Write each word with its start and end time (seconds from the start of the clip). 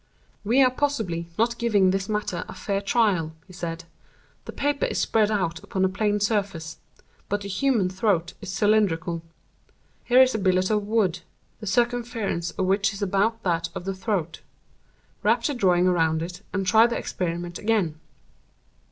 "We 0.43 0.63
are 0.63 0.71
possibly 0.71 1.27
not 1.37 1.59
giving 1.59 1.91
this 1.91 2.09
matter 2.09 2.43
a 2.49 2.55
fair 2.55 2.81
trial," 2.81 3.33
he 3.45 3.53
said. 3.53 3.83
"The 4.45 4.51
paper 4.51 4.85
is 4.87 4.97
spread 4.97 5.29
out 5.29 5.63
upon 5.63 5.85
a 5.85 5.89
plane 5.89 6.19
surface; 6.19 6.77
but 7.29 7.41
the 7.41 7.47
human 7.47 7.87
throat 7.87 8.33
is 8.41 8.51
cylindrical. 8.51 9.21
Here 10.05 10.19
is 10.23 10.33
a 10.33 10.39
billet 10.39 10.71
of 10.71 10.87
wood, 10.87 11.19
the 11.59 11.67
circumference 11.67 12.49
of 12.49 12.65
which 12.65 12.93
is 12.93 13.03
about 13.03 13.43
that 13.43 13.69
of 13.75 13.85
the 13.85 13.93
throat. 13.93 14.41
Wrap 15.21 15.43
the 15.43 15.53
drawing 15.53 15.85
around 15.87 16.23
it, 16.23 16.41
and 16.51 16.65
try 16.65 16.87
the 16.87 16.97
experiment 16.97 17.59
again." 17.59 17.99